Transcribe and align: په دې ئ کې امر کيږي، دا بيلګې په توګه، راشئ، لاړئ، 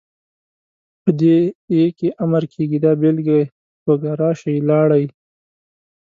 په 1.03 1.09
دې 1.19 1.37
ئ 1.71 1.79
کې 1.97 2.09
امر 2.23 2.43
کيږي، 2.53 2.77
دا 2.85 2.91
بيلګې 3.01 3.41
په 3.49 3.51
توګه، 3.85 4.09
راشئ، 4.21 4.57
لاړئ، 4.69 5.05